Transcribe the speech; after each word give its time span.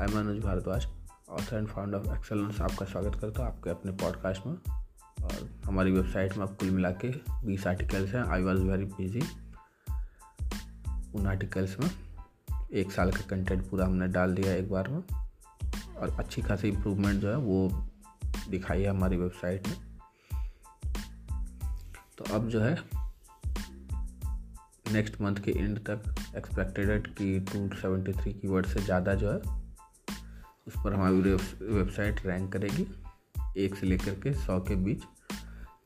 I 0.00 0.06
Manoj 0.06 0.38
Bhardwaj 0.42 0.84
author 1.30 1.56
and 1.56 1.66
founder 1.68 1.98
of 1.98 2.14
excellence 2.16 2.60
आपका 2.60 2.86
स्वागत 2.86 3.14
करता 3.20 3.42
हूँ 3.42 3.48
आपके 3.48 3.70
अपने 3.70 3.92
पॉडकास्ट 3.92 4.46
में। 4.46 4.52
और 5.24 5.48
हमारी 5.64 5.90
वेबसाइट 5.92 6.36
में 6.36 6.44
आप 6.44 6.56
कुल 6.60 6.70
मिला 6.70 6.90
के 7.04 7.08
बीस 7.46 7.66
आर्टिकल्स 7.66 8.14
हैं। 8.14 8.22
आई 8.24 8.42
वॉज़ 8.42 8.60
वेरी 8.60 8.84
बिज़ी 8.84 9.20
उन 11.14 11.26
आर्टिकल्स 11.26 11.78
में। 11.80 11.90
एक 12.72 12.92
साल 12.92 13.12
का 13.12 13.26
कंटेंट 13.30 13.68
पूरा 13.70 13.86
हमने 13.86 14.08
डाल 14.08 14.34
दिया 14.34 14.54
एक 14.54 14.70
बार 14.70 14.88
में। 14.88 15.02
और 15.96 16.16
अच्छी 16.18 16.42
खासी 16.42 16.68
इम्प्रूवमेंट 16.68 17.20
जो 17.20 17.30
है 17.30 17.36
वो 17.36 17.68
दिखाई 18.50 18.82
है 18.82 18.90
हमारी 18.90 19.16
वेबसाइट 19.16 19.68
में। 19.68 19.76
तो 22.18 22.34
अब 22.34 22.48
जो 22.48 22.60
है 22.60 22.74
नेक्स्ट 24.92 25.20
मंथ 25.20 25.36
के 25.36 25.58
एंड 25.58 25.78
तक 25.90 26.14
एक्सपेक्टेड 26.36 27.14
कि 27.14 27.40
टू 27.40 27.68
सेवेंटी 27.76 28.12
थ्री 28.12 28.32
की 28.32 28.48
वर्ड 28.48 28.66
से 28.66 28.80
ज़्यादा 28.80 29.14
जो 29.14 29.32
है 29.32 29.59
उस 30.66 30.74
पर 30.84 30.94
हमारी 30.94 31.16
वेबसाइट 31.16 32.26
रैंक 32.26 32.52
करेगी 32.52 32.86
एक 33.56 33.74
से 33.74 33.86
लेकर 33.86 34.14
के 34.14 34.34
सौ 34.34 34.60
के 34.60 34.74
बीच। 34.76 35.02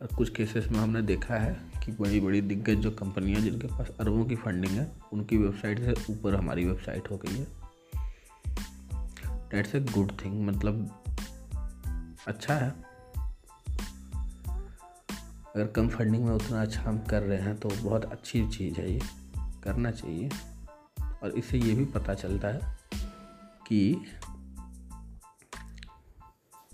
और 0.02 0.08
कुछ 0.16 0.30
केसेस 0.30 0.68
में 0.68 0.78
हमने 0.78 1.02
देखा 1.02 1.34
है 1.34 1.60
कि 1.84 1.92
बड़ी 1.92 2.20
बड़ी 2.20 2.40
दिग्गज 2.40 2.74
जो 2.74 2.90
कंपनियाँ 2.90 3.40
जिनके 3.40 3.66
पास 3.66 3.90
अरबों 4.00 4.24
की 4.24 4.36
फंडिंग 4.36 4.72
है, 4.72 4.92
उनकी 5.12 5.36
वेबसाइट 5.36 5.78
से 5.78 6.12
ऊपर 6.12 6.34
हमारी 6.34 6.64
वेबसाइट 6.64 7.10
हो 7.10 7.16
गई 7.16 7.34
है। 7.34 7.46
डेट्स 9.50 9.74
ए 9.74 9.80
गुड 9.80 10.12
थिंग 10.24 10.46
मतलब 10.46 11.04
अच्छा 12.26 12.54
है। 12.54 12.70
अगर 15.56 15.66
कम 15.66 15.88
फंडिंग 15.88 16.24
में 16.24 16.32
उतना 16.32 16.62
अच्छा 16.62 16.82
हम 16.82 16.98
कर 16.98 17.22
रहे 17.22 17.38
हैं 17.38 17.56
तो 17.56 17.68
बहुत 17.82 18.04
अच्छी 18.04 18.48
चीज़ 18.48 18.74
है 18.74 18.92
ये, 18.92 19.00
करना 19.38 19.90
चाहिए। 19.90 20.30
और 21.22 21.30
इससे 21.30 21.58
ये 21.58 21.74
भी 21.74 21.84
पता 21.84 22.14
चलता 22.14 22.48
है 22.48 22.60
कि 23.68 24.04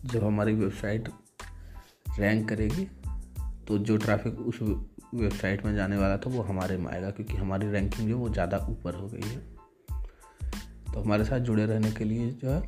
जब 0.04 0.24
हमारी 0.24 0.54
वेबसाइट 0.54 1.08
रैंक 2.18 2.48
करेगी 2.48 2.84
तो 3.68 3.78
जो 3.78 3.96
ट्रैफ़िक 3.96 4.38
उस 4.38 4.58
वेबसाइट 5.14 5.64
में 5.64 5.74
जाने 5.74 5.96
वाला 5.96 6.16
था, 6.16 6.30
वो 6.30 6.42
हमारे 6.42 6.76
में 6.76 6.90
आएगा, 6.92 7.10
क्योंकि 7.10 7.36
हमारी 7.36 7.70
रैंकिंग 7.70 8.08
जो 8.08 8.18
वो 8.18 8.28
ज़्यादा 8.28 8.58
ऊपर 8.70 8.94
हो 8.94 9.08
गई 9.08 9.28
है। 9.28 9.38
तो 10.92 11.00
हमारे 11.00 11.24
साथ 11.24 11.40
जुड़े 11.40 11.66
रहने 11.66 11.90
के 11.92 12.04
लिए 12.04 12.30
जो 12.32 12.50
है, 12.50 12.60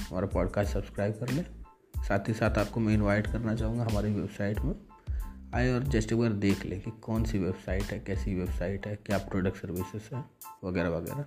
हमारा 0.00 0.26
पॉडकास्ट 0.26 0.72
सब्सक्राइब 0.72 1.14
कर 1.14 1.30
लें। 1.30 1.44
साथ 1.98 2.28
ही 2.28 2.34
साथ 2.34 2.58
आपको 2.58 2.80
मैं 2.80 2.94
इनवाइट 2.94 3.26
करना 3.26 3.54
चाहूँगा 3.54 3.84
हमारी 3.84 4.12
वेबसाइट 4.12 4.60
में। 4.60 4.74
आए 5.54 5.72
और 5.72 5.82
जस्ट 5.84 6.12
एक 6.12 6.18
बार 6.18 6.32
देख 6.42 6.64
लें 6.66 6.80
कि 6.80 6.90
कौन 7.02 7.24
सी 7.24 7.38
वेबसाइट 7.38 7.82
है, 7.82 7.98
कैसी 7.98 8.34
वेबसाइट 8.34 8.86
है, 8.86 8.96
क्या 8.96 9.18
प्रोडक्ट 9.18 9.56
सर्विसेज़ 9.56 10.14
है, 10.14 10.24
वगैरह 10.64 10.88
वगैरह। 10.88 11.24